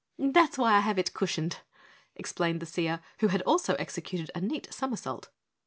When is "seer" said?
2.65-3.01